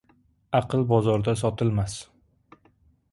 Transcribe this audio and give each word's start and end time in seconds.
•Aql 0.59 0.85
bozorda 0.93 1.35
sotilmas. 1.43 1.99